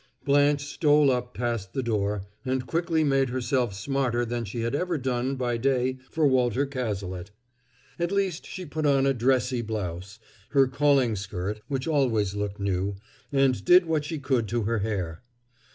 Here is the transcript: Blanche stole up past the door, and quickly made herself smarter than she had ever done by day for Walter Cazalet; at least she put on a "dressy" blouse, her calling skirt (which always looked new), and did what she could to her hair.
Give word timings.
Blanche 0.25 0.65
stole 0.65 1.11
up 1.11 1.35
past 1.35 1.73
the 1.73 1.83
door, 1.83 2.25
and 2.43 2.65
quickly 2.65 3.03
made 3.03 3.29
herself 3.29 3.71
smarter 3.71 4.25
than 4.25 4.43
she 4.43 4.61
had 4.61 4.73
ever 4.73 4.97
done 4.97 5.35
by 5.35 5.57
day 5.57 5.99
for 6.09 6.25
Walter 6.25 6.65
Cazalet; 6.65 7.29
at 7.99 8.11
least 8.11 8.43
she 8.47 8.65
put 8.65 8.87
on 8.87 9.05
a 9.05 9.13
"dressy" 9.13 9.61
blouse, 9.61 10.17
her 10.53 10.65
calling 10.67 11.15
skirt 11.15 11.61
(which 11.67 11.87
always 11.87 12.33
looked 12.33 12.59
new), 12.59 12.95
and 13.31 13.63
did 13.63 13.85
what 13.85 14.03
she 14.03 14.17
could 14.17 14.47
to 14.47 14.63
her 14.63 14.79
hair. 14.79 15.21